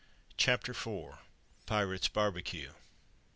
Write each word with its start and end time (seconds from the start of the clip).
CHAPTER 0.35 0.71
IV. 0.71 0.81
THE 0.83 1.15
PIRATES' 1.67 2.07
BARBECUE. 2.07 2.73